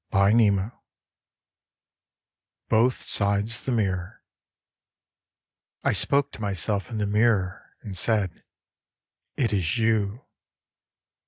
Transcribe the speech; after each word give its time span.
19 0.13 0.55
c 0.55 0.57
2 0.61 0.71
Both 2.69 3.03
Sides 3.03 3.63
the 3.65 3.71
Mirror 3.71 4.23
I 5.83 5.93
SPOKE 5.93 6.31
to 6.31 6.41
myself 6.41 6.89
in 6.89 6.97
the 6.97 7.05
mirror, 7.05 7.75
and 7.83 7.95
said," 7.95 8.41
It 9.37 9.53
is 9.53 9.77
you." 9.77 10.25